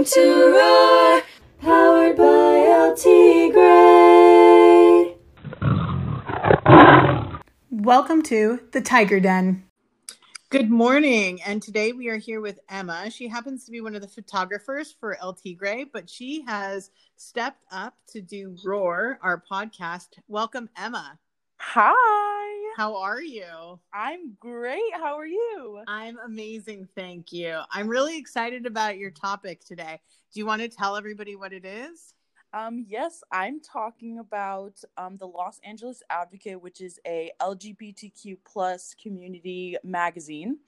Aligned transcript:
listening 0.00 0.24
to 0.24 0.46
Roar, 0.56 1.22
powered 1.60 2.16
by 2.16 2.58
LT 2.88 3.52
Gray. 3.52 5.16
Welcome 7.70 8.22
to 8.22 8.60
the 8.72 8.80
Tiger 8.80 9.20
Den. 9.20 9.64
Good 10.48 10.70
morning. 10.70 11.42
And 11.42 11.62
today 11.62 11.92
we 11.92 12.08
are 12.08 12.16
here 12.16 12.40
with 12.40 12.60
Emma. 12.70 13.10
She 13.10 13.28
happens 13.28 13.64
to 13.64 13.70
be 13.70 13.82
one 13.82 13.94
of 13.94 14.00
the 14.00 14.08
photographers 14.08 14.96
for 14.98 15.18
LT 15.22 15.58
Gray, 15.58 15.84
but 15.84 16.08
she 16.08 16.42
has 16.46 16.90
stepped 17.16 17.64
up 17.70 17.94
to 18.08 18.22
do 18.22 18.56
Roar, 18.64 19.18
our 19.22 19.42
podcast. 19.50 20.18
Welcome, 20.28 20.70
Emma. 20.78 21.18
Hi. 21.62 22.72
How 22.74 22.96
are 22.96 23.20
you? 23.20 23.78
I'm 23.92 24.32
great. 24.40 24.94
How 24.94 25.18
are 25.18 25.26
you? 25.26 25.82
I'm 25.86 26.16
amazing. 26.24 26.88
Thank 26.96 27.32
you. 27.32 27.60
I'm 27.70 27.86
really 27.86 28.16
excited 28.16 28.64
about 28.64 28.96
your 28.96 29.10
topic 29.10 29.62
today. 29.62 30.00
Do 30.32 30.40
you 30.40 30.46
want 30.46 30.62
to 30.62 30.68
tell 30.68 30.96
everybody 30.96 31.36
what 31.36 31.52
it 31.52 31.66
is? 31.66 32.14
Um, 32.54 32.86
yes, 32.88 33.22
I'm 33.30 33.60
talking 33.60 34.18
about 34.18 34.80
um, 34.96 35.18
the 35.18 35.26
Los 35.26 35.60
Angeles 35.62 36.02
Advocate, 36.08 36.60
which 36.60 36.80
is 36.80 36.98
a 37.06 37.30
LGBTQ 37.40 38.38
plus 38.50 38.96
community 39.00 39.76
magazine. 39.84 40.58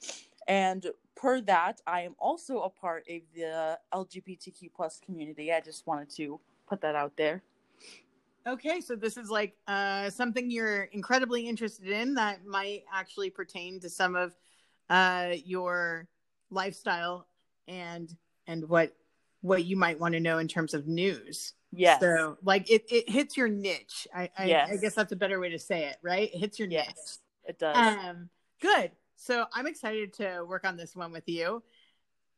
And 0.46 0.86
per 1.16 1.40
that, 1.40 1.80
I 1.86 2.02
am 2.02 2.14
also 2.18 2.60
a 2.60 2.70
part 2.70 3.06
of 3.08 3.22
the 3.34 3.78
LGBTQ 3.94 4.70
plus 4.76 5.00
community. 5.04 5.52
I 5.52 5.60
just 5.62 5.86
wanted 5.86 6.10
to 6.16 6.38
put 6.68 6.82
that 6.82 6.94
out 6.94 7.16
there. 7.16 7.42
Okay, 8.46 8.80
so 8.80 8.96
this 8.96 9.16
is 9.16 9.30
like 9.30 9.54
uh, 9.68 10.10
something 10.10 10.50
you're 10.50 10.84
incredibly 10.84 11.48
interested 11.48 11.88
in 11.88 12.14
that 12.14 12.44
might 12.44 12.84
actually 12.92 13.30
pertain 13.30 13.78
to 13.80 13.88
some 13.88 14.16
of 14.16 14.34
uh, 14.90 15.30
your 15.44 16.08
lifestyle 16.50 17.26
and 17.68 18.14
and 18.46 18.68
what 18.68 18.96
what 19.40 19.64
you 19.64 19.76
might 19.76 19.98
want 19.98 20.14
to 20.14 20.20
know 20.20 20.38
in 20.38 20.48
terms 20.48 20.74
of 20.74 20.88
news. 20.88 21.54
Yes. 21.70 22.00
So 22.00 22.36
like 22.42 22.68
it, 22.70 22.84
it 22.90 23.08
hits 23.08 23.36
your 23.36 23.48
niche. 23.48 24.08
I 24.14 24.28
I, 24.36 24.46
Yes. 24.46 24.70
I 24.72 24.76
guess 24.76 24.94
that's 24.94 25.12
a 25.12 25.16
better 25.16 25.38
way 25.38 25.50
to 25.50 25.58
say 25.58 25.84
it, 25.84 25.96
right? 26.02 26.28
It 26.34 26.38
hits 26.38 26.58
your 26.58 26.68
Yes, 26.68 26.88
niche. 26.88 27.50
it 27.50 27.58
does. 27.58 27.76
Um, 27.76 28.28
good. 28.60 28.90
So 29.14 29.46
I'm 29.54 29.68
excited 29.68 30.12
to 30.14 30.42
work 30.48 30.66
on 30.66 30.76
this 30.76 30.96
one 30.96 31.12
with 31.12 31.28
you. 31.28 31.62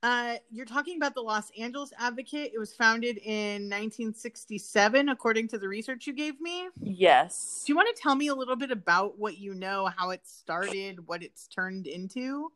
Uh, 0.05 0.35
you're 0.51 0.67
talking 0.67 0.99
about 0.99 1.15
the 1.15 1.21
Los 1.23 1.51
Angeles 1.59 1.91
Advocate. 1.99 2.53
It 2.53 2.59
was 2.59 2.75
founded 2.75 3.17
in 3.17 3.71
1967, 3.71 5.09
according 5.09 5.49
to 5.49 5.59
the 5.59 5.67
research 5.67 6.07
you 6.07 6.13
gave 6.13 6.39
me. 6.43 6.69
yes. 6.83 7.63
Do 7.67 7.73
you 7.73 7.77
want 7.77 7.97
to 7.97 8.03
tell 8.03 8.15
me 8.15 8.29
a 8.29 8.35
little 8.35 8.55
bit 8.55 8.71
about 8.71 9.19
what 9.19 9.39
you 9.39 9.55
know, 9.55 9.89
how 9.97 10.11
it 10.11 10.21
started, 10.25 11.09
what 11.09 11.23
it's 11.23 11.47
turned 11.49 11.87
into? 11.87 12.53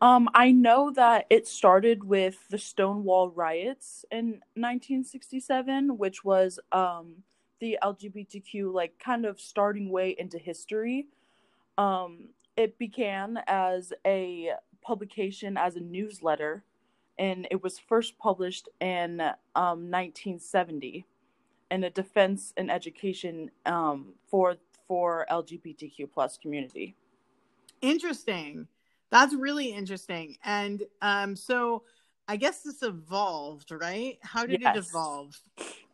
Um, 0.00 0.30
I 0.32 0.50
know 0.50 0.90
that 0.92 1.26
it 1.28 1.46
started 1.46 2.04
with 2.04 2.38
the 2.48 2.56
Stonewall 2.56 3.28
riots 3.28 4.06
in 4.10 4.40
1967, 4.54 5.98
which 5.98 6.24
was 6.24 6.58
um, 6.72 7.16
the 7.60 7.78
LGBTQ 7.82 8.72
like 8.72 8.98
kind 8.98 9.26
of 9.26 9.38
starting 9.38 9.90
way 9.90 10.16
into 10.18 10.38
history. 10.38 11.08
Um, 11.76 12.30
it 12.56 12.78
began 12.78 13.40
as 13.46 13.92
a 14.06 14.52
publication 14.80 15.58
as 15.58 15.76
a 15.76 15.80
newsletter, 15.80 16.64
and 17.18 17.46
it 17.50 17.62
was 17.62 17.78
first 17.78 18.18
published 18.18 18.68
in 18.80 19.20
um, 19.54 19.90
1970 19.90 21.04
in 21.70 21.84
a 21.84 21.90
defense 21.90 22.52
and 22.56 22.70
education 22.70 23.50
um, 23.66 24.14
for 24.26 24.56
for 24.86 25.26
LGBTQ 25.30 26.10
plus 26.12 26.38
community. 26.38 26.94
Interesting. 27.82 28.66
That's 29.10 29.34
really 29.34 29.72
interesting. 29.72 30.36
And 30.44 30.82
um, 31.02 31.36
so 31.36 31.82
I 32.26 32.36
guess 32.36 32.62
this 32.62 32.82
evolved, 32.82 33.70
right? 33.70 34.18
How 34.22 34.46
did 34.46 34.62
it 34.62 34.76
evolve? 34.76 35.40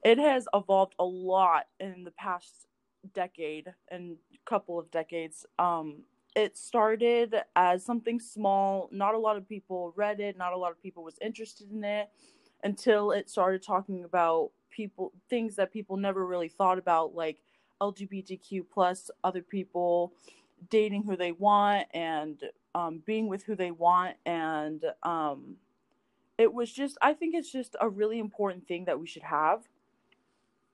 it 0.04 0.18
has 0.18 0.46
evolved 0.54 0.94
a 0.98 1.04
lot 1.04 1.66
in 1.80 2.04
the 2.04 2.10
past 2.12 2.66
decade 3.14 3.72
and 3.88 4.16
couple 4.46 4.78
of 4.78 4.90
decades 4.90 5.46
um 5.58 6.02
it 6.34 6.56
started 6.56 7.36
as 7.54 7.84
something 7.84 8.20
small. 8.20 8.88
Not 8.92 9.14
a 9.14 9.18
lot 9.18 9.36
of 9.36 9.48
people 9.48 9.92
read 9.96 10.20
it. 10.20 10.36
Not 10.36 10.52
a 10.52 10.56
lot 10.56 10.72
of 10.72 10.82
people 10.82 11.04
was 11.04 11.18
interested 11.20 11.70
in 11.70 11.84
it 11.84 12.08
until 12.62 13.12
it 13.12 13.30
started 13.30 13.62
talking 13.62 14.04
about 14.04 14.50
people 14.70 15.12
things 15.30 15.56
that 15.56 15.72
people 15.72 15.96
never 15.96 16.26
really 16.26 16.48
thought 16.48 16.78
about 16.78 17.14
like 17.14 17.38
lgbtq 17.80 18.64
plus 18.72 19.08
other 19.22 19.42
people 19.42 20.12
dating 20.68 21.04
who 21.04 21.16
they 21.16 21.30
want 21.30 21.86
and 21.94 22.42
um, 22.74 23.00
being 23.06 23.28
with 23.28 23.44
who 23.44 23.54
they 23.54 23.70
want. 23.70 24.16
And 24.26 24.84
um, 25.04 25.56
it 26.38 26.52
was 26.52 26.72
just 26.72 26.96
i 27.02 27.12
think 27.12 27.34
it's 27.34 27.50
just 27.50 27.76
a 27.80 27.88
really 27.88 28.18
important 28.18 28.66
thing 28.66 28.84
that 28.84 28.98
we 28.98 29.06
should 29.06 29.22
have 29.22 29.62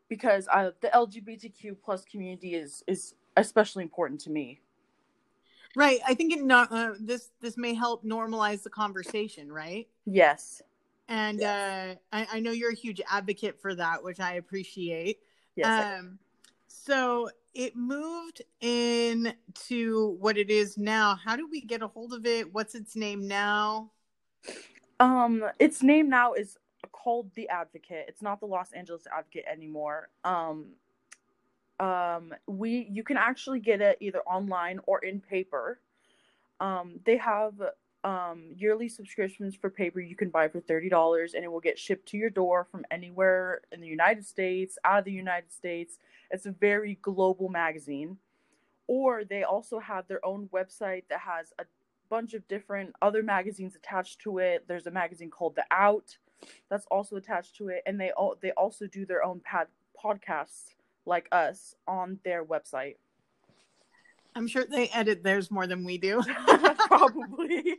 because 0.09 0.49
uh, 0.53 0.71
the 0.81 0.89
lgbtq 0.89 1.77
plus 1.85 2.05
community 2.05 2.55
is 2.55 2.83
is 2.87 3.15
especially 3.37 3.83
important 3.83 4.21
to 4.21 4.31
me 4.31 4.61
Right. 5.77 6.01
I 6.07 6.15
think 6.15 6.33
it 6.33 6.43
not 6.43 6.73
uh, 6.73 6.95
this 7.01 7.31
this 7.41 7.57
may 7.57 7.75
help 7.75 8.05
normalize 8.05 8.63
the 8.63 8.71
conversation, 8.71 9.53
right? 9.53 9.89
yes 10.07 10.63
And 11.09 11.41
Yes. 11.41 11.99
uh, 12.13 12.17
I, 12.17 12.27
I 12.35 12.41
know 12.41 12.51
you're 12.51 12.73
a 12.73 12.77
huge 12.77 13.01
advocate 13.11 13.61
for 13.61 13.75
that, 13.75 14.03
which 14.03 14.21
I 14.21 14.35
appreciate. 14.35 15.19
yes 15.57 15.79
Um, 15.99 16.19
so 16.67 17.29
it 17.55 17.77
moved 17.77 18.43
into 18.61 20.17
what 20.21 20.39
it 20.39 20.51
is 20.51 20.79
now. 20.79 21.17
How 21.25 21.37
do 21.37 21.49
we 21.51 21.61
get 21.61 21.83
a 21.83 21.89
hold 21.89 22.13
of 22.13 22.27
it? 22.27 22.53
What's 22.53 22.75
its 22.75 22.97
name 22.97 23.27
now? 23.27 23.91
um 25.01 25.45
its 25.59 25.83
name 25.83 26.09
now 26.11 26.35
is 26.35 26.59
called 26.93 27.31
the 27.35 27.49
advocate 27.49 28.05
it's 28.09 28.23
not 28.23 28.39
the 28.41 28.47
los 28.47 28.73
angeles 28.73 29.07
advocate 29.17 29.45
anymore 29.51 30.11
um 30.25 30.67
um 31.81 32.35
we 32.47 32.87
you 32.91 33.03
can 33.03 33.17
actually 33.17 33.59
get 33.59 33.81
it 33.81 33.97
either 34.01 34.21
online 34.21 34.79
or 34.87 35.03
in 35.05 35.21
paper. 35.21 35.81
Um 36.61 37.01
they 37.05 37.17
have 37.17 37.55
um 38.05 38.45
yearly 38.57 38.89
subscriptions 38.89 39.55
for 39.55 39.69
paper 39.69 40.01
you 40.01 40.17
can 40.17 40.31
buy 40.31 40.49
for 40.49 40.61
$30 40.61 41.35
and 41.35 41.45
it 41.45 41.53
will 41.53 41.61
get 41.61 41.79
shipped 41.79 42.07
to 42.09 42.17
your 42.17 42.31
door 42.31 42.67
from 42.71 42.85
anywhere 42.91 43.61
in 43.73 43.81
the 43.81 43.87
united 43.87 44.25
states 44.25 44.79
out 44.85 45.01
of 45.01 45.05
the 45.05 45.13
united 45.13 45.53
states. 45.53 45.99
It's 46.31 46.47
a 46.47 46.53
very 46.53 46.99
global 47.03 47.49
magazine. 47.49 48.19
Or 48.87 49.25
they 49.25 49.45
also 49.45 49.79
have 49.79 50.09
their 50.09 50.25
own 50.25 50.49
website 50.53 51.05
that 51.11 51.21
has 51.21 51.53
a 51.61 51.65
bunch 52.09 52.35
of 52.35 52.47
different 52.49 52.93
other 53.01 53.23
magazines 53.23 53.77
attached 53.77 54.19
to 54.23 54.39
it. 54.39 54.65
There's 54.67 54.89
a 54.89 54.91
magazine 54.91 55.31
called 55.31 55.55
the 55.55 55.65
out 55.71 56.17
that's 56.69 56.87
also 56.87 57.15
attached 57.17 57.55
to 57.57 57.69
it. 57.69 57.83
And 57.87 58.01
they 58.01 58.11
all 58.11 58.37
they 58.41 58.51
also 58.53 58.87
do 58.87 59.07
their 59.07 59.25
own 59.25 59.41
pad 59.41 59.69
podcasts 60.03 60.75
like 61.07 61.29
us 61.33 61.75
on 61.87 62.19
their 62.25 62.45
website 62.45 62.97
I'm 64.37 64.47
sure 64.47 64.65
they 64.65 64.89
edit 64.89 65.23
theirs 65.25 65.51
more 65.51 65.67
than 65.67 65.85
we 65.85 65.99
do. 65.99 66.23
probably 66.87 67.77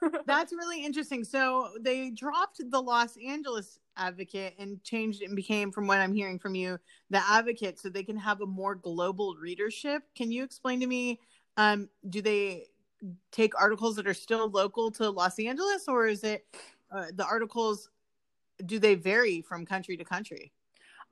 That's 0.26 0.52
really 0.52 0.84
interesting. 0.84 1.24
So 1.24 1.70
they 1.80 2.10
dropped 2.10 2.60
the 2.70 2.80
Los 2.80 3.16
Angeles 3.16 3.78
Advocate 3.96 4.54
and 4.58 4.82
changed 4.82 5.22
and 5.22 5.34
became, 5.34 5.72
from 5.72 5.86
what 5.86 5.98
I'm 5.98 6.14
hearing 6.14 6.38
from 6.38 6.54
you, 6.54 6.78
the 7.10 7.22
Advocate, 7.26 7.78
so 7.78 7.88
they 7.88 8.02
can 8.02 8.16
have 8.16 8.40
a 8.40 8.46
more 8.46 8.74
global 8.74 9.36
readership. 9.36 10.02
Can 10.14 10.30
you 10.30 10.44
explain 10.44 10.80
to 10.80 10.86
me? 10.86 11.20
Um, 11.56 11.88
do 12.10 12.20
they 12.20 12.64
take 13.30 13.58
articles 13.60 13.96
that 13.96 14.06
are 14.06 14.14
still 14.14 14.50
local 14.50 14.90
to 14.92 15.08
Los 15.10 15.38
Angeles, 15.38 15.84
or 15.88 16.06
is 16.06 16.24
it 16.24 16.44
uh, 16.90 17.06
the 17.14 17.24
articles? 17.24 17.90
Do 18.64 18.78
they 18.78 18.94
vary 18.94 19.42
from 19.42 19.66
country 19.66 19.96
to 19.96 20.04
country? 20.04 20.52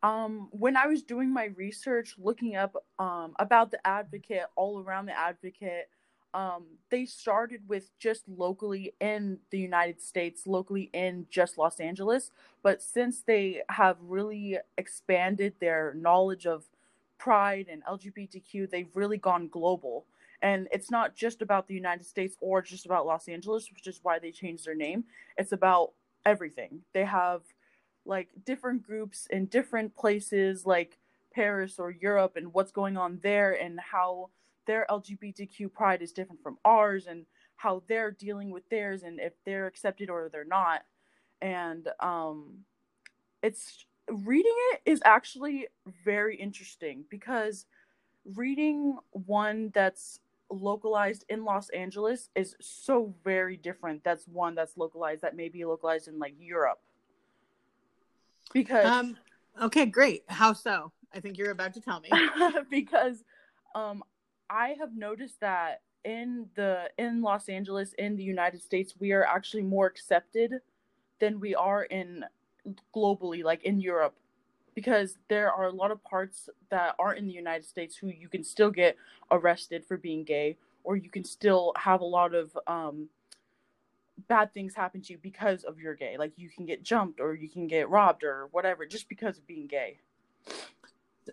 Um 0.04 0.48
when 0.52 0.76
i 0.76 0.86
was 0.86 1.02
doing 1.02 1.32
my 1.32 1.46
research 1.56 2.16
looking 2.18 2.56
up 2.56 2.74
um 3.00 3.34
about 3.40 3.72
the 3.72 3.86
advocate 3.86 4.44
all 4.56 4.80
around 4.80 5.06
the 5.06 5.18
advocate 5.18 5.88
um 6.34 6.64
they 6.90 7.06
started 7.06 7.62
with 7.68 7.90
just 7.98 8.22
locally 8.28 8.94
in 9.00 9.38
the 9.50 9.58
united 9.58 10.00
states 10.02 10.46
locally 10.46 10.90
in 10.94 11.26
just 11.30 11.58
los 11.58 11.80
angeles. 11.80 12.30
But 12.62 12.82
since 12.82 13.22
they 13.22 13.62
have 13.70 13.98
really 14.02 14.58
expanded 14.78 15.54
their 15.60 15.94
knowledge 15.96 16.46
of 16.46 16.64
pride 17.18 17.66
and 17.70 17.84
lgbtq 17.84 18.70
they've 18.70 18.94
really 18.96 19.18
gone 19.18 19.48
global. 19.48 20.06
And 20.42 20.68
it's 20.72 20.90
not 20.90 21.14
just 21.16 21.40
about 21.42 21.68
the 21.68 21.74
united 21.74 22.06
states 22.06 22.36
or 22.40 22.62
just 22.62 22.86
about 22.86 23.06
los 23.06 23.28
angeles 23.28 23.70
which 23.72 23.86
is 23.86 24.00
why 24.02 24.18
they 24.18 24.32
changed 24.32 24.66
their 24.66 24.74
name. 24.74 25.04
It's 25.38 25.52
about 25.52 25.92
everything. 26.26 26.80
They 26.94 27.04
have 27.04 27.42
like 28.04 28.28
different 28.44 28.82
groups 28.82 29.26
in 29.30 29.46
different 29.46 29.94
places 29.96 30.66
like 30.66 30.98
Paris 31.32 31.78
or 31.78 31.90
Europe 31.90 32.36
and 32.36 32.52
what's 32.52 32.72
going 32.72 32.96
on 32.96 33.18
there 33.22 33.52
and 33.52 33.80
how 33.80 34.30
their 34.66 34.86
LGBTQ 34.88 35.72
pride 35.72 36.02
is 36.02 36.12
different 36.12 36.42
from 36.42 36.58
ours 36.64 37.06
and 37.06 37.26
how 37.56 37.82
they're 37.88 38.10
dealing 38.10 38.50
with 38.50 38.68
theirs 38.68 39.02
and 39.02 39.20
if 39.20 39.32
they're 39.44 39.66
accepted 39.66 40.10
or 40.10 40.28
they're 40.28 40.44
not. 40.44 40.82
And 41.42 41.88
um 42.00 42.64
it's 43.42 43.86
reading 44.08 44.54
it 44.72 44.80
is 44.84 45.00
actually 45.04 45.68
very 46.04 46.36
interesting 46.36 47.04
because 47.10 47.66
reading 48.24 48.98
one 49.10 49.70
that's 49.74 50.20
localized 50.50 51.24
in 51.28 51.44
Los 51.44 51.68
Angeles 51.70 52.30
is 52.34 52.54
so 52.60 53.14
very 53.24 53.56
different. 53.56 54.04
That's 54.04 54.26
one 54.28 54.54
that's 54.54 54.76
localized 54.76 55.22
that 55.22 55.36
may 55.36 55.48
be 55.48 55.64
localized 55.64 56.08
in 56.08 56.18
like 56.18 56.34
Europe. 56.38 56.80
Because 58.52 58.86
Um, 58.86 59.16
okay, 59.60 59.86
great. 59.86 60.24
How 60.28 60.52
so? 60.52 60.92
I 61.12 61.20
think 61.20 61.38
you're 61.38 61.50
about 61.50 61.74
to 61.74 61.80
tell 61.80 62.00
me. 62.00 62.10
because 62.70 63.24
um 63.74 64.02
I 64.50 64.76
have 64.78 64.96
noticed 64.96 65.40
that 65.40 65.82
in 66.04 66.46
the 66.54 66.90
in 66.98 67.22
Los 67.22 67.48
Angeles 67.48 67.94
in 67.98 68.16
the 68.16 68.22
United 68.22 68.62
States 68.62 68.94
we 68.98 69.12
are 69.12 69.24
actually 69.24 69.62
more 69.62 69.86
accepted 69.86 70.60
than 71.18 71.40
we 71.40 71.54
are 71.54 71.84
in 71.84 72.24
globally 72.94 73.42
like 73.42 73.62
in 73.64 73.80
Europe 73.80 74.14
because 74.74 75.16
there 75.28 75.52
are 75.52 75.66
a 75.66 75.72
lot 75.72 75.90
of 75.90 76.02
parts 76.02 76.48
that 76.70 76.94
aren't 76.98 77.18
in 77.18 77.26
the 77.26 77.32
United 77.32 77.64
States 77.64 77.96
who 77.96 78.08
you 78.08 78.28
can 78.28 78.42
still 78.42 78.70
get 78.70 78.96
arrested 79.30 79.84
for 79.86 79.96
being 79.96 80.24
gay 80.24 80.56
or 80.82 80.96
you 80.96 81.08
can 81.08 81.24
still 81.24 81.72
have 81.76 82.00
a 82.00 82.04
lot 82.04 82.34
of 82.34 82.56
um 82.66 83.08
bad 84.28 84.52
things 84.52 84.74
happen 84.74 85.02
to 85.02 85.12
you 85.12 85.18
because 85.18 85.64
of 85.64 85.78
you're 85.78 85.94
gay. 85.94 86.16
Like 86.18 86.32
you 86.36 86.48
can 86.48 86.66
get 86.66 86.82
jumped 86.82 87.20
or 87.20 87.34
you 87.34 87.48
can 87.48 87.66
get 87.66 87.88
robbed 87.88 88.24
or 88.24 88.48
whatever 88.52 88.86
just 88.86 89.08
because 89.08 89.38
of 89.38 89.46
being 89.46 89.66
gay. 89.66 89.98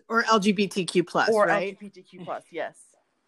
Or 0.08 0.22
LGBTQ 0.24 1.06
plus, 1.06 1.28
or 1.28 1.46
right? 1.46 1.78
LGBTQ 1.78 2.24
plus 2.24 2.44
yes. 2.50 2.78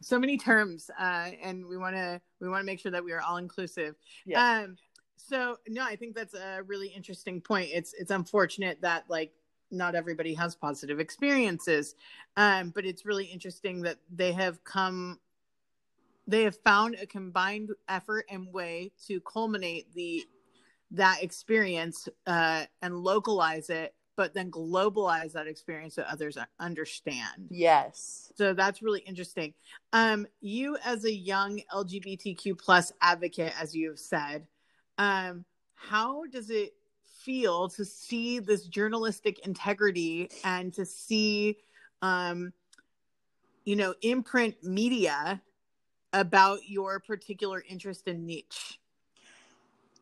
So 0.00 0.18
many 0.18 0.36
terms 0.36 0.90
uh, 0.98 1.30
and 1.42 1.66
we 1.66 1.76
want 1.76 1.96
to 1.96 2.20
we 2.40 2.48
want 2.48 2.60
to 2.60 2.66
make 2.66 2.80
sure 2.80 2.92
that 2.92 3.04
we 3.04 3.12
are 3.12 3.20
all 3.20 3.36
inclusive. 3.36 3.94
Yeah. 4.24 4.62
Um 4.62 4.76
so 5.16 5.56
no 5.68 5.82
i 5.82 5.96
think 5.96 6.14
that's 6.14 6.34
a 6.34 6.62
really 6.66 6.88
interesting 6.88 7.40
point. 7.40 7.70
It's 7.72 7.94
it's 7.94 8.10
unfortunate 8.10 8.80
that 8.82 9.04
like 9.08 9.32
not 9.70 9.94
everybody 9.94 10.34
has 10.34 10.54
positive 10.54 11.00
experiences. 11.00 11.94
Um 12.36 12.70
but 12.70 12.84
it's 12.84 13.06
really 13.06 13.26
interesting 13.26 13.82
that 13.82 13.98
they 14.14 14.32
have 14.32 14.62
come 14.64 15.18
they 16.26 16.42
have 16.42 16.56
found 16.56 16.96
a 17.00 17.06
combined 17.06 17.70
effort 17.88 18.26
and 18.30 18.52
way 18.52 18.92
to 19.06 19.20
culminate 19.20 19.92
the 19.94 20.24
that 20.90 21.22
experience 21.22 22.08
uh 22.26 22.64
and 22.82 22.96
localize 22.96 23.70
it 23.70 23.94
but 24.16 24.32
then 24.32 24.50
globalize 24.50 25.32
that 25.32 25.46
experience 25.46 25.94
so 25.94 26.02
others 26.02 26.38
understand 26.60 27.48
yes 27.50 28.24
so 28.36 28.52
that's 28.52 28.82
really 28.82 29.00
interesting. 29.00 29.54
Um, 29.92 30.26
you 30.40 30.76
as 30.84 31.04
a 31.04 31.12
young 31.12 31.60
LGBTQ 31.72 32.58
plus 32.58 32.92
advocate, 33.00 33.52
as 33.60 33.74
you 33.74 33.90
have 33.90 33.98
said, 33.98 34.46
um, 34.98 35.44
how 35.74 36.24
does 36.26 36.50
it 36.50 36.72
feel 37.22 37.68
to 37.70 37.84
see 37.84 38.38
this 38.38 38.66
journalistic 38.66 39.46
integrity 39.46 40.30
and 40.44 40.72
to 40.74 40.84
see, 40.84 41.58
um, 42.02 42.52
you 43.64 43.76
know, 43.76 43.94
imprint 44.02 44.62
media 44.62 45.40
about 46.14 46.60
your 46.68 47.00
particular 47.00 47.62
interest 47.68 48.06
and 48.06 48.26
niche? 48.26 48.78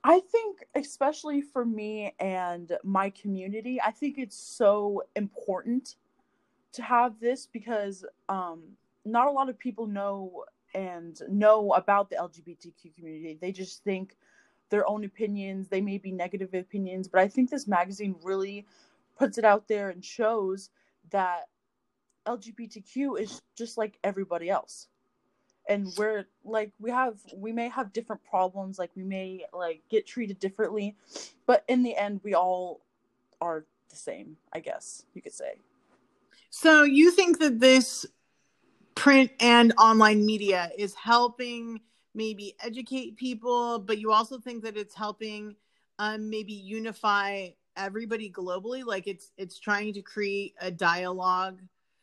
I 0.05 0.21
think, 0.21 0.65
especially 0.75 1.41
for 1.41 1.65
me 1.65 2.15
and 2.21 2.73
my 2.85 3.11
community, 3.11 3.81
I 3.81 3.93
think 3.93 4.19
it's 4.19 4.37
so 4.37 5.03
important 5.17 5.97
to 6.73 6.83
have 6.83 7.19
this 7.21 7.47
because 7.47 8.05
um, 8.29 8.63
not 9.05 9.29
a 9.29 9.31
lot 9.31 9.49
of 9.49 9.59
people 9.59 9.87
know 9.87 10.45
and 10.75 11.21
know 11.29 11.73
about 11.73 12.11
the 12.11 12.17
LGBTQ 12.17 12.95
community. 12.97 13.39
They 13.41 13.53
just 13.53 13.85
think 13.85 14.17
their 14.71 14.89
own 14.89 15.05
opinions, 15.05 15.69
they 15.69 15.81
may 15.81 15.99
be 15.99 16.11
negative 16.11 16.55
opinions, 16.55 17.07
but 17.07 17.21
I 17.21 17.29
think 17.29 17.51
this 17.51 17.69
magazine 17.69 18.17
really 18.23 18.67
puts 19.19 19.39
it 19.39 19.45
out 19.45 19.69
there 19.69 19.91
and 19.91 20.05
shows 20.05 20.71
that 21.11 21.49
LGBTQ 22.27 23.21
is 23.21 23.41
just 23.57 23.77
like 23.77 23.99
everybody 24.03 24.49
else. 24.49 24.89
And 25.73 25.89
we're 25.97 26.27
like 26.45 26.71
we 26.79 26.91
have 26.91 27.19
we 27.35 27.53
may 27.53 27.69
have 27.69 27.93
different 27.93 28.23
problems, 28.25 28.79
like 28.79 28.91
we 28.95 29.03
may 29.03 29.47
like 29.53 29.83
get 29.89 30.07
treated 30.07 30.39
differently, 30.39 30.97
but 31.47 31.65
in 31.69 31.83
the 31.83 31.97
end 31.97 32.21
we 32.23 32.35
all 32.35 32.81
are 33.41 33.65
the 33.89 33.97
same, 33.97 34.37
I 34.53 34.61
guess 34.61 35.05
you 35.15 35.23
could 35.23 35.33
say. 35.33 35.55
So 36.51 36.83
you 36.83 37.11
think 37.11 37.39
that 37.39 37.61
this 37.61 38.05
print 38.95 39.31
and 39.41 39.73
online 39.79 40.25
media 40.27 40.71
is 40.77 40.95
helping 40.95 41.81
maybe 42.15 42.55
educate 42.61 43.17
people, 43.17 43.79
but 43.79 43.99
you 43.99 44.13
also 44.13 44.39
think 44.39 44.63
that 44.65 44.77
it's 44.77 44.95
helping 44.95 45.57
um, 45.99 46.29
maybe 46.29 46.53
unify 46.53 47.49
everybody 47.77 48.31
globally 48.31 48.85
like 48.85 49.07
it's 49.07 49.33
it's 49.39 49.59
trying 49.59 49.95
to 49.95 50.03
create 50.03 50.55
a 50.61 50.71
dialogue 50.71 51.59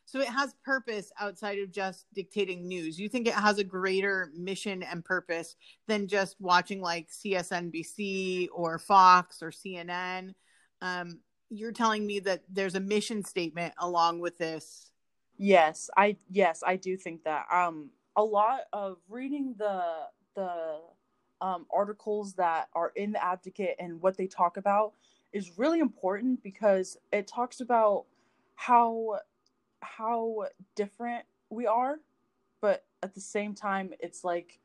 so 0.10 0.20
it 0.20 0.28
has 0.28 0.56
purpose 0.66 1.12
outside 1.20 1.60
of 1.60 1.72
just 1.72 2.06
dictating 2.14 2.68
news. 2.68 3.00
You 3.00 3.10
think 3.10 3.28
it 3.28 3.34
has 3.34 3.60
a 3.60 3.64
greater 3.64 4.32
mission 4.36 4.82
and 4.82 5.06
purpose 5.06 5.56
than 5.88 6.08
just 6.08 6.36
watching 6.40 6.82
like 6.82 7.10
csnbc 7.10 8.48
or 8.54 8.80
fox 8.80 9.44
or 9.44 9.52
cnn 9.52 10.34
um, 10.82 11.20
you're 11.50 11.72
telling 11.72 12.06
me 12.06 12.20
that 12.22 12.44
there's 12.50 12.76
a 12.76 12.80
mission 12.80 13.24
statement 13.24 13.74
along 13.80 14.20
with 14.20 14.38
this. 14.38 14.92
Yes, 15.38 15.90
I 15.98 16.18
yes, 16.30 16.64
I 16.66 16.76
do 16.76 16.98
think 16.98 17.24
that. 17.24 17.46
Um 17.52 17.90
a 18.16 18.24
lot 18.24 18.62
of 18.74 18.98
reading 19.10 19.56
the 19.58 19.84
the 20.36 20.80
um 21.42 21.66
articles 21.74 22.34
that 22.34 22.68
are 22.74 22.92
in 22.96 23.12
the 23.14 23.24
advocate 23.24 23.76
and 23.80 24.02
what 24.02 24.18
they 24.18 24.28
talk 24.28 24.58
about 24.58 24.94
is 25.32 25.58
really 25.58 25.80
important 25.80 26.44
because 26.44 26.98
it 27.12 27.28
talks 27.28 27.62
about 27.62 28.06
how 28.56 29.20
how 29.82 30.46
different 30.76 31.26
we 31.50 31.66
are, 31.68 32.00
but 32.62 32.86
at 33.04 33.14
the 33.14 33.22
same 33.22 33.54
time 33.56 33.94
it's 34.00 34.24
like 34.24 34.60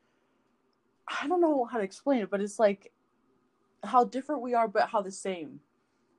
I 1.07 1.27
don't 1.27 1.41
know 1.41 1.65
how 1.65 1.77
to 1.77 1.83
explain 1.83 2.21
it, 2.21 2.29
but 2.29 2.41
it's 2.41 2.59
like 2.59 2.91
how 3.83 4.03
different 4.03 4.41
we 4.41 4.53
are 4.55 4.67
but 4.67 4.89
how 4.89 5.01
the 5.01 5.11
same. 5.11 5.59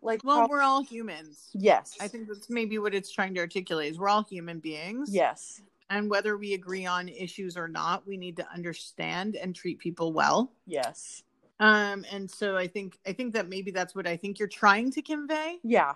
Like 0.02 0.22
well 0.22 0.40
how- 0.42 0.46
we're 0.48 0.60
all 0.62 0.82
humans 0.84 1.48
yes. 1.54 1.96
i 2.00 2.06
think 2.06 2.28
that's 2.28 2.48
maybe 2.48 2.78
what 2.78 2.94
it's 2.94 3.10
trying 3.10 3.34
to 3.34 3.40
articulate 3.40 3.90
is 3.90 3.98
we're 3.98 4.08
all 4.10 4.22
human 4.22 4.60
beings 4.60 5.08
yes. 5.12 5.62
and 5.90 6.08
whether 6.08 6.36
we 6.36 6.54
agree 6.54 6.86
on 6.86 7.08
issues 7.08 7.56
or 7.56 7.66
not 7.66 8.06
we 8.06 8.16
need 8.16 8.36
to 8.36 8.46
understand 8.52 9.34
and 9.34 9.52
treat 9.56 9.78
people 9.80 10.12
well 10.12 10.52
Yes. 10.66 11.24
um 11.58 12.04
and 12.12 12.30
so 12.30 12.56
i 12.56 12.68
think 12.68 12.98
i 13.06 13.12
think 13.12 13.32
that 13.34 13.48
maybe 13.48 13.72
that's 13.72 13.96
what 13.96 14.06
i 14.06 14.16
think 14.16 14.38
you're 14.38 14.46
trying 14.48 14.92
to 14.92 15.02
convey 15.02 15.58
Yeah. 15.64 15.94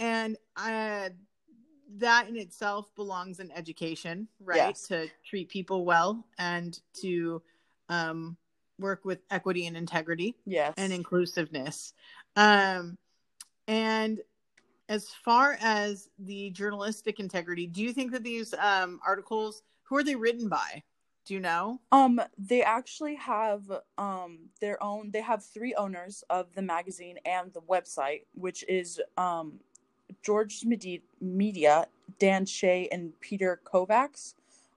and 0.00 0.36
uh 0.56 1.10
that 1.96 2.28
in 2.28 2.36
itself 2.36 2.94
belongs 2.94 3.40
in 3.40 3.50
education 3.52 4.28
right 4.44 4.56
Yes. 4.56 4.86
to 4.88 5.08
treat 5.24 5.48
people 5.48 5.84
well 5.84 6.24
and 6.38 6.78
to 7.00 7.40
um 7.88 8.36
work 8.78 9.04
with 9.04 9.20
equity 9.30 9.66
and 9.66 9.76
integrity 9.76 10.36
Yes. 10.44 10.74
and 10.76 10.92
inclusiveness 10.92 11.94
um 12.36 12.98
and 13.66 14.20
as 14.88 15.08
far 15.24 15.58
as 15.60 16.08
the 16.18 16.50
journalistic 16.50 17.20
integrity 17.20 17.66
do 17.66 17.82
you 17.82 17.92
think 17.92 18.12
that 18.12 18.22
these 18.22 18.52
um 18.54 19.00
articles 19.06 19.62
who 19.84 19.96
are 19.96 20.04
they 20.04 20.14
written 20.14 20.48
by 20.48 20.82
do 21.24 21.34
you 21.34 21.40
know 21.40 21.80
Um, 21.92 22.20
they 22.38 22.62
actually 22.62 23.16
have 23.16 23.62
um 23.98 24.48
their 24.60 24.82
own. 24.82 25.10
They 25.10 25.20
have 25.20 25.44
three 25.44 25.74
owners 25.74 26.24
of 26.30 26.54
the 26.54 26.62
magazine 26.62 27.18
and 27.26 27.52
the 27.52 27.60
website, 27.60 28.22
which 28.32 28.64
is 28.68 29.00
um 29.18 29.60
George 30.22 30.64
Medi- 30.64 31.02
Media, 31.20 31.86
Dan 32.18 32.46
Shea, 32.46 32.88
and 32.90 33.18
Peter 33.20 33.60
Kovacs. 33.64 34.34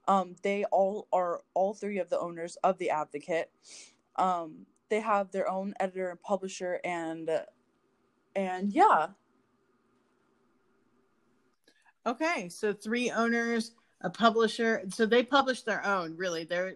Um, 0.08 0.34
they 0.42 0.64
all 0.64 1.06
are 1.12 1.42
all 1.54 1.74
three 1.74 1.98
of 1.98 2.10
the 2.10 2.18
owners 2.18 2.56
of 2.64 2.78
the 2.78 2.90
Advocate. 2.90 3.50
Um, 4.16 4.66
they 4.88 5.00
have 5.00 5.30
their 5.30 5.48
own 5.48 5.74
editor 5.80 6.10
and 6.10 6.20
publisher, 6.22 6.80
and 6.84 7.30
and 8.34 8.72
yeah, 8.72 9.08
okay 12.06 12.48
so 12.48 12.72
three 12.72 13.10
owners 13.10 13.72
a 14.00 14.10
publisher 14.10 14.82
so 14.88 15.06
they 15.06 15.22
publish 15.22 15.62
their 15.62 15.84
own 15.86 16.16
really 16.16 16.44
they're 16.44 16.74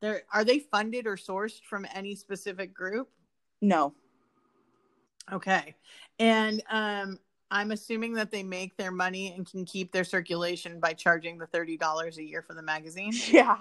they're 0.00 0.22
are 0.32 0.44
they 0.44 0.58
funded 0.58 1.06
or 1.06 1.16
sourced 1.16 1.62
from 1.68 1.86
any 1.94 2.14
specific 2.14 2.74
group 2.74 3.08
no, 3.62 3.94
Okay. 5.32 5.76
And 6.18 6.62
um 6.68 7.18
I'm 7.52 7.70
assuming 7.70 8.14
that 8.14 8.30
they 8.30 8.42
make 8.42 8.76
their 8.78 8.90
money 8.90 9.34
and 9.36 9.48
can 9.48 9.66
keep 9.66 9.92
their 9.92 10.04
circulation 10.04 10.80
by 10.80 10.94
charging 10.94 11.36
the 11.36 11.46
$30 11.46 12.16
a 12.16 12.22
year 12.24 12.42
for 12.42 12.54
the 12.54 12.62
magazine. 12.62 13.12
yeah, 13.30 13.58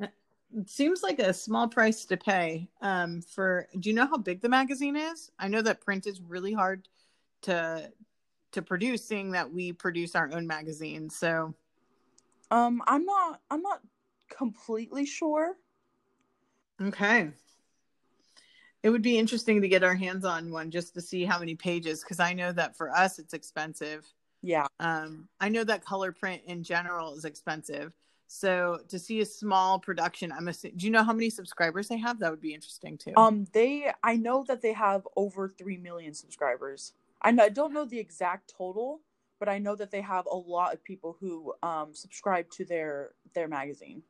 It 0.00 0.70
seems 0.70 1.02
like 1.02 1.18
a 1.18 1.34
small 1.34 1.68
price 1.68 2.04
to 2.06 2.16
pay 2.16 2.68
um 2.80 3.20
for 3.20 3.68
do 3.80 3.90
you 3.90 3.94
know 3.94 4.06
how 4.06 4.16
big 4.16 4.40
the 4.40 4.48
magazine 4.48 4.96
is? 4.96 5.30
I 5.38 5.48
know 5.48 5.60
that 5.62 5.80
print 5.80 6.06
is 6.06 6.20
really 6.20 6.52
hard 6.52 6.88
to 7.42 7.92
to 8.52 8.62
produce 8.62 9.04
seeing 9.04 9.32
that 9.32 9.52
we 9.52 9.72
produce 9.72 10.14
our 10.14 10.30
own 10.32 10.46
magazine. 10.46 11.10
So, 11.10 11.54
um, 12.50 12.80
I'm 12.86 13.04
not. 13.04 13.40
I'm 13.50 13.62
not 13.62 13.80
completely 14.30 15.04
sure. 15.04 15.56
okay. 16.80 17.30
It 18.86 18.90
would 18.90 19.02
be 19.02 19.18
interesting 19.18 19.60
to 19.62 19.66
get 19.66 19.82
our 19.82 19.96
hands 19.96 20.24
on 20.24 20.52
one 20.52 20.70
just 20.70 20.94
to 20.94 21.00
see 21.00 21.24
how 21.24 21.40
many 21.40 21.56
pages 21.56 22.02
because 22.02 22.20
I 22.20 22.32
know 22.32 22.52
that 22.52 22.76
for 22.76 22.92
us 22.96 23.18
it's 23.18 23.34
expensive. 23.34 24.06
Yeah, 24.42 24.68
Um, 24.78 25.28
I 25.40 25.48
know 25.48 25.64
that 25.64 25.84
color 25.84 26.12
print 26.12 26.42
in 26.46 26.62
general 26.62 27.12
is 27.14 27.24
expensive. 27.24 27.92
So 28.28 28.78
to 28.86 28.96
see 28.96 29.22
a 29.22 29.26
small 29.26 29.80
production, 29.80 30.30
I'm 30.30 30.46
assuming. 30.46 30.76
Do 30.76 30.86
you 30.86 30.92
know 30.92 31.02
how 31.02 31.12
many 31.12 31.30
subscribers 31.30 31.88
they 31.88 31.96
have? 31.96 32.20
That 32.20 32.30
would 32.30 32.40
be 32.40 32.54
interesting 32.54 32.96
too. 32.96 33.12
Um, 33.16 33.48
they 33.52 33.90
I 34.04 34.14
know 34.14 34.44
that 34.46 34.62
they 34.62 34.72
have 34.74 35.02
over 35.16 35.48
three 35.48 35.78
million 35.78 36.14
subscribers. 36.14 36.92
I 37.22 37.32
know, 37.32 37.42
I 37.42 37.48
don't 37.48 37.74
know 37.74 37.86
the 37.86 37.98
exact 37.98 38.54
total, 38.56 39.00
but 39.40 39.48
I 39.48 39.58
know 39.58 39.74
that 39.74 39.90
they 39.90 40.02
have 40.02 40.26
a 40.26 40.36
lot 40.36 40.72
of 40.74 40.84
people 40.84 41.16
who 41.18 41.54
um 41.64 41.92
subscribe 41.92 42.48
to 42.50 42.64
their 42.64 43.10
their 43.34 43.48
magazine. 43.48 44.04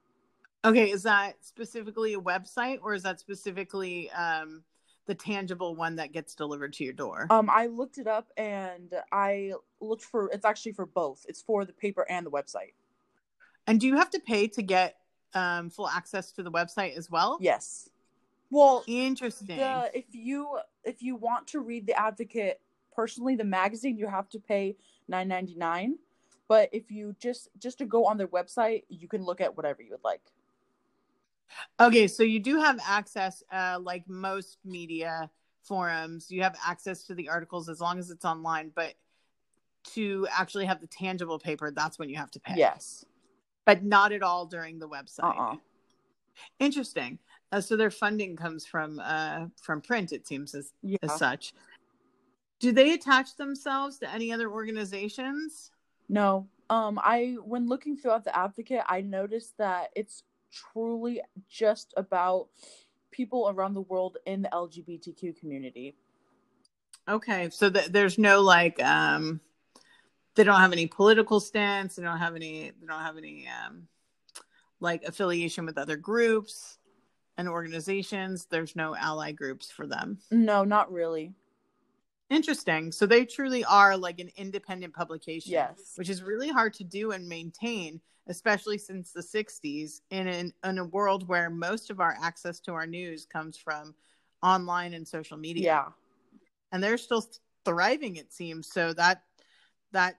Okay, 0.66 0.90
is 0.90 1.04
that 1.04 1.37
specifically 1.42 2.14
a 2.14 2.20
website 2.20 2.78
or 2.82 2.92
is 2.92 3.02
that 3.04 3.20
specifically 3.20 4.11
um, 4.11 4.64
the 5.06 5.14
tangible 5.14 5.76
one 5.76 5.96
that 5.96 6.12
gets 6.12 6.35
delivered 6.35 6.73
to 6.75 6.85
your 6.85 6.92
door? 6.92 7.28
Um, 7.30 7.49
I 7.49 7.66
looked 7.66 7.99
it 7.99 8.08
up 8.08 8.28
and 8.37 8.92
I 9.12 9.52
looked 9.80 10.02
for 10.02 10.28
it's 10.32 10.44
actually 10.44 10.73
for 10.73 10.87
both. 10.87 11.25
It's 11.28 11.40
for 11.40 11.64
the 11.64 11.73
paper 11.73 12.04
and 12.11 12.26
the 12.26 12.30
website. 12.30 12.73
and 13.66 13.80
do 13.80 13.87
you 13.87 13.96
have 13.96 14.11
to 14.11 14.18
pay 14.18 14.49
to 14.49 14.62
get 14.62 14.96
um, 15.35 15.70
full 15.70 15.88
access 15.88 16.32
to 16.32 16.42
the 16.42 16.50
website 16.50 16.96
as 16.96 17.11
well? 17.11 17.38
Yes. 17.40 17.88
Well, 18.50 18.85
Interesting. 18.87 19.56
the 19.58 19.90
if 19.94 20.06
you 20.12 20.58
if 20.85 21.02
you 21.02 21.16
want 21.16 21.46
to 21.49 21.61
read 21.61 21.87
the 21.87 21.99
Advocate 21.99 22.61
personally, 22.94 23.37
the 23.37 23.44
magazine, 23.44 23.99
you 23.99 24.08
have 24.08 24.28
to 24.30 24.40
pay 24.40 24.76
nine 25.08 25.28
ninety 25.28 25.54
nine. 25.54 25.99
But 26.49 26.70
if 26.73 26.90
you 26.90 27.14
just 27.20 27.49
just 27.58 27.78
to 27.78 27.85
go 27.85 28.06
on 28.06 28.18
their 28.18 28.28
website, 28.28 28.85
you 28.88 29.08
can 29.08 29.25
look 29.25 29.40
at 29.40 29.56
whatever 29.56 29.82
you 29.82 29.90
would 29.90 30.04
like. 30.04 30.23
Okay, 31.80 32.06
so 32.08 32.22
you 32.22 32.40
do 32.40 32.58
have 32.60 32.78
access, 32.86 33.42
uh, 33.52 33.78
like 33.80 34.08
most 34.08 34.58
media 34.64 35.30
forums, 35.62 36.30
you 36.30 36.42
have 36.42 36.56
access 36.66 37.02
to 37.04 37.14
the 37.14 37.28
articles 37.28 37.68
as 37.68 37.80
long 37.80 37.98
as 37.98 38.10
it's 38.10 38.25
online. 38.25 38.70
But 38.75 38.94
to 39.94 40.26
actually 40.30 40.66
have 40.66 40.80
the 40.80 40.86
tangible 40.86 41.38
paper, 41.38 41.70
that's 41.70 41.98
when 41.98 42.08
you 42.08 42.16
have 42.16 42.30
to 42.32 42.40
pay. 42.40 42.54
Yes. 42.56 43.04
but 43.64 43.82
not 43.84 44.12
at 44.12 44.22
all 44.22 44.46
during 44.46 44.78
the 44.78 44.88
website. 44.88 45.25
Uh-uh. 45.25 45.56
Interesting. 46.60 47.18
Uh, 47.50 47.60
so 47.60 47.76
their 47.76 47.90
funding 47.90 48.36
comes 48.36 48.64
from 48.66 49.00
uh, 49.02 49.46
from 49.60 49.80
print. 49.80 50.12
It 50.12 50.26
seems 50.26 50.54
as 50.54 50.72
Yeah. 50.82 50.98
as 51.02 51.16
such. 51.18 51.52
Do 52.60 52.72
they 52.72 52.92
attach 52.92 53.36
themselves 53.36 53.98
to 53.98 54.10
any 54.12 54.32
other 54.32 54.50
organizations? 54.50 55.72
No. 56.08 56.48
Um 56.70 56.98
I 57.02 57.36
when 57.44 57.68
looking 57.68 57.96
throughout 57.96 58.25
the 58.25 58.36
advocate, 58.36 58.82
I 58.88 59.00
noticed 59.00 59.56
that 59.58 59.90
it's 59.96 60.22
truly 60.72 61.20
just 61.48 61.92
about 61.96 62.48
people 63.10 63.48
around 63.48 63.75
the 63.75 63.82
world 63.82 64.18
in 64.26 64.42
the 64.42 64.48
LGBTQ 64.50 65.38
community. 65.38 65.96
Okay, 67.08 67.50
so 67.50 67.70
th- 67.70 67.86
there's 67.86 68.18
no 68.18 68.40
like 68.40 68.82
um, 68.82 69.40
they 70.34 70.44
don't 70.44 70.60
have 70.60 70.72
any 70.72 70.86
political 70.86 71.40
stance. 71.40 71.96
They 71.96 72.02
don't 72.02 72.18
have 72.18 72.34
any. 72.34 72.72
They 72.80 72.86
don't 72.86 73.00
have 73.00 73.16
any 73.16 73.46
um, 73.46 73.88
like 74.80 75.04
affiliation 75.04 75.66
with 75.66 75.78
other 75.78 75.96
groups 75.96 76.78
and 77.38 77.48
organizations. 77.48 78.46
There's 78.46 78.75
no 78.76 78.96
ally 78.96 79.32
groups 79.32 79.70
for 79.70 79.86
them. 79.86 80.18
No, 80.30 80.64
not 80.64 80.92
really. 80.92 81.32
Interesting. 82.28 82.90
So 82.90 83.06
they 83.06 83.25
truly 83.25 83.64
are 83.64 83.97
like 83.97 84.18
an 84.18 84.30
independent 84.37 84.95
publication. 84.95 85.52
Yes. 85.52 85.92
which 85.97 86.11
is 86.11 86.23
really 86.23 86.49
hard 86.49 86.75
to 86.75 86.85
do 86.85 87.12
and 87.12 87.28
maintain, 87.28 88.00
especially 88.26 88.78
since 88.78 89.12
the 89.12 89.21
60s 89.21 90.00
in, 90.11 90.26
an, 90.26 90.52
in 90.64 90.78
a 90.78 90.85
world 90.85 91.28
where 91.28 91.50
most 91.50 91.90
of 91.90 92.00
our 92.00 92.16
access 92.21 92.59
to 92.61 92.73
our 92.73 92.87
news 92.87 93.26
comes 93.26 93.56
from 93.56 93.95
online 94.42 94.95
and 94.95 95.06
social 95.06 95.37
media. 95.37 95.64
Yeah. 95.64 95.85
And 96.73 96.83
they're 96.83 96.99
still 96.99 97.25
thriving, 97.64 98.16
it 98.16 98.33
seems. 98.33 98.73
So 98.73 98.92
that 98.95 99.23
that 99.92 100.16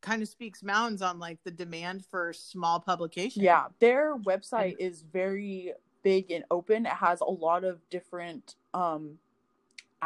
kind 0.00 0.22
of 0.22 0.28
speaks 0.28 0.62
mountains 0.62 1.02
on 1.02 1.18
like 1.18 1.38
the 1.44 1.50
demand 1.50 2.04
for 2.06 2.32
small 2.32 2.80
publications. 2.80 3.42
Yeah, 3.42 3.66
their 3.78 4.16
website 4.16 4.76
is 4.78 5.02
very 5.02 5.72
big 6.02 6.30
and 6.30 6.44
open. 6.50 6.86
It 6.86 6.92
has 6.92 7.20
a 7.20 7.30
lot 7.30 7.64
of 7.64 7.80
different 7.90 8.54
um 8.72 9.18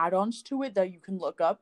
add-ons 0.06 0.42
to 0.42 0.62
it 0.62 0.74
that 0.74 0.92
you 0.92 1.00
can 1.00 1.18
look 1.18 1.40
up. 1.40 1.60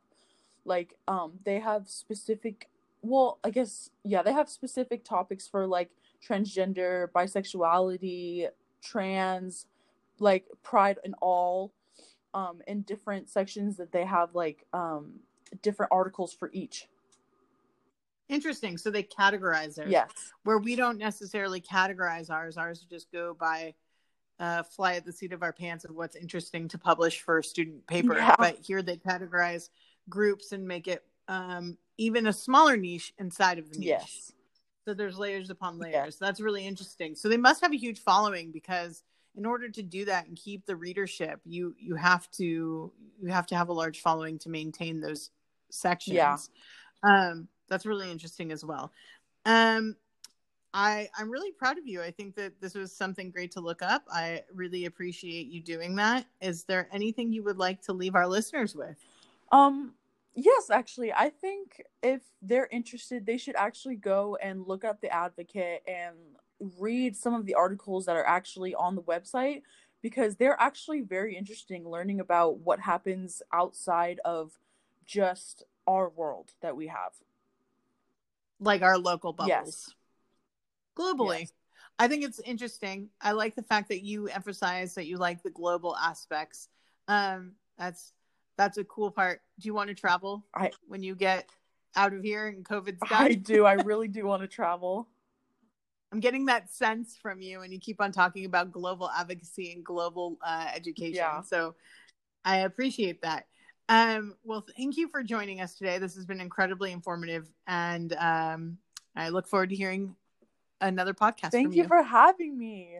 Like 0.64 0.94
um 1.06 1.32
they 1.44 1.60
have 1.60 1.88
specific 1.88 2.68
well, 3.00 3.38
I 3.44 3.50
guess 3.50 3.90
yeah, 4.04 4.22
they 4.22 4.32
have 4.32 4.48
specific 4.48 5.04
topics 5.04 5.46
for 5.46 5.66
like 5.66 5.90
transgender, 6.26 7.08
bisexuality, 7.12 8.48
trans, 8.82 9.66
like 10.18 10.44
pride 10.62 10.98
and 11.04 11.14
all 11.20 11.72
um 12.34 12.60
in 12.66 12.82
different 12.82 13.28
sections 13.28 13.76
that 13.76 13.92
they 13.92 14.04
have 14.04 14.34
like 14.34 14.66
um 14.72 15.20
different 15.62 15.90
articles 15.92 16.32
for 16.32 16.50
each. 16.52 16.88
Interesting. 18.28 18.76
So 18.76 18.90
they 18.90 19.04
categorize 19.04 19.76
theirs. 19.76 19.90
Yes. 19.90 20.10
Where 20.44 20.58
we 20.58 20.76
don't 20.76 20.98
necessarily 20.98 21.60
categorize 21.62 22.28
ours. 22.30 22.58
Ours 22.58 22.84
just 22.90 23.10
go 23.10 23.34
by 23.38 23.74
uh, 24.38 24.62
fly 24.62 24.94
at 24.94 25.04
the 25.04 25.12
seat 25.12 25.32
of 25.32 25.42
our 25.42 25.52
pants 25.52 25.84
of 25.84 25.94
what's 25.94 26.16
interesting 26.16 26.68
to 26.68 26.78
publish 26.78 27.20
for 27.20 27.42
student 27.42 27.86
paper. 27.86 28.16
Yeah. 28.16 28.36
But 28.38 28.58
here 28.62 28.82
they 28.82 28.96
categorize 28.96 29.68
groups 30.08 30.52
and 30.52 30.66
make 30.66 30.88
it 30.88 31.04
um, 31.26 31.76
even 31.96 32.26
a 32.26 32.32
smaller 32.32 32.76
niche 32.76 33.12
inside 33.18 33.58
of 33.58 33.70
the 33.70 33.78
niche. 33.78 33.88
Yes. 33.88 34.32
So 34.84 34.94
there's 34.94 35.18
layers 35.18 35.50
upon 35.50 35.78
layers. 35.78 35.92
Yes. 35.92 36.16
That's 36.16 36.40
really 36.40 36.66
interesting. 36.66 37.14
So 37.14 37.28
they 37.28 37.36
must 37.36 37.60
have 37.60 37.72
a 37.72 37.76
huge 37.76 37.98
following 37.98 38.52
because 38.52 39.02
in 39.36 39.44
order 39.44 39.68
to 39.68 39.82
do 39.82 40.04
that 40.06 40.26
and 40.26 40.36
keep 40.36 40.64
the 40.66 40.76
readership, 40.76 41.40
you 41.44 41.74
you 41.78 41.94
have 41.94 42.30
to 42.32 42.92
you 43.20 43.28
have 43.28 43.46
to 43.46 43.56
have 43.56 43.68
a 43.68 43.72
large 43.72 44.00
following 44.00 44.38
to 44.40 44.48
maintain 44.48 45.00
those 45.00 45.30
sections. 45.70 46.16
Yeah. 46.16 46.38
Um, 47.02 47.48
that's 47.68 47.86
really 47.86 48.10
interesting 48.10 48.50
as 48.50 48.64
well. 48.64 48.92
Um, 49.44 49.96
I 50.74 51.08
I'm 51.16 51.30
really 51.30 51.52
proud 51.52 51.78
of 51.78 51.86
you. 51.86 52.02
I 52.02 52.10
think 52.10 52.34
that 52.36 52.60
this 52.60 52.74
was 52.74 52.92
something 52.92 53.30
great 53.30 53.50
to 53.52 53.60
look 53.60 53.82
up. 53.82 54.04
I 54.12 54.42
really 54.52 54.84
appreciate 54.84 55.46
you 55.46 55.60
doing 55.62 55.96
that. 55.96 56.26
Is 56.40 56.64
there 56.64 56.88
anything 56.92 57.32
you 57.32 57.42
would 57.44 57.58
like 57.58 57.80
to 57.82 57.92
leave 57.92 58.14
our 58.14 58.26
listeners 58.26 58.74
with? 58.74 58.96
Um 59.50 59.94
yes, 60.34 60.70
actually, 60.70 61.12
I 61.12 61.30
think 61.30 61.82
if 62.02 62.22
they're 62.42 62.68
interested, 62.70 63.26
they 63.26 63.38
should 63.38 63.56
actually 63.56 63.96
go 63.96 64.36
and 64.36 64.66
look 64.66 64.84
up 64.84 65.00
the 65.00 65.10
advocate 65.12 65.82
and 65.86 66.16
read 66.78 67.16
some 67.16 67.34
of 67.34 67.46
the 67.46 67.54
articles 67.54 68.06
that 68.06 68.16
are 68.16 68.26
actually 68.26 68.74
on 68.74 68.94
the 68.94 69.02
website 69.02 69.62
because 70.02 70.36
they're 70.36 70.60
actually 70.60 71.00
very 71.00 71.36
interesting 71.36 71.88
learning 71.88 72.20
about 72.20 72.58
what 72.58 72.80
happens 72.80 73.42
outside 73.52 74.20
of 74.24 74.58
just 75.06 75.64
our 75.86 76.08
world 76.08 76.52
that 76.60 76.76
we 76.76 76.88
have. 76.88 77.12
Like 78.60 78.82
our 78.82 78.98
local 78.98 79.32
bubbles. 79.32 79.48
Yes. 79.48 79.94
Globally. 80.98 81.40
Yes. 81.40 81.52
I 81.98 82.08
think 82.08 82.24
it's 82.24 82.40
interesting. 82.40 83.08
I 83.20 83.32
like 83.32 83.56
the 83.56 83.62
fact 83.62 83.88
that 83.88 84.04
you 84.04 84.28
emphasize 84.28 84.94
that 84.94 85.06
you 85.06 85.16
like 85.16 85.42
the 85.42 85.50
global 85.50 85.96
aspects. 85.96 86.68
Um, 87.08 87.52
that's 87.76 88.12
that's 88.56 88.78
a 88.78 88.84
cool 88.84 89.10
part. 89.10 89.40
Do 89.58 89.66
you 89.66 89.74
want 89.74 89.88
to 89.88 89.94
travel 89.94 90.44
I- 90.54 90.72
when 90.86 91.02
you 91.02 91.14
get 91.14 91.48
out 91.96 92.12
of 92.12 92.22
here 92.22 92.48
and 92.48 92.64
COVID's 92.64 93.00
done? 93.08 93.22
I 93.22 93.34
do. 93.34 93.64
I 93.64 93.74
really 93.74 94.08
do 94.08 94.26
want 94.26 94.42
to 94.42 94.48
travel. 94.48 95.08
I'm 96.12 96.20
getting 96.20 96.46
that 96.46 96.72
sense 96.72 97.16
from 97.20 97.42
you, 97.42 97.60
and 97.62 97.72
you 97.72 97.78
keep 97.78 98.00
on 98.00 98.12
talking 98.12 98.46
about 98.46 98.72
global 98.72 99.10
advocacy 99.10 99.72
and 99.72 99.84
global 99.84 100.38
uh, 100.42 100.68
education. 100.74 101.14
Yeah. 101.16 101.42
So 101.42 101.74
I 102.44 102.58
appreciate 102.58 103.20
that. 103.22 103.46
Um, 103.90 104.34
well, 104.42 104.64
thank 104.76 104.96
you 104.96 105.08
for 105.08 105.22
joining 105.22 105.60
us 105.60 105.74
today. 105.74 105.98
This 105.98 106.14
has 106.14 106.24
been 106.24 106.40
incredibly 106.40 106.92
informative, 106.92 107.50
and 107.66 108.14
um, 108.14 108.78
I 109.16 109.28
look 109.28 109.46
forward 109.46 109.70
to 109.70 109.76
hearing 109.76 110.14
another 110.80 111.14
podcast. 111.14 111.50
Thank 111.50 111.68
from 111.68 111.72
you 111.74 111.86
for 111.86 112.02
having 112.02 112.58
me. 112.58 112.98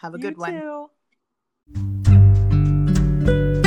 Have 0.00 0.14
a 0.14 0.18
You 0.18 0.22
good 0.22 0.36
one. 0.38 0.60
too. 3.42 3.63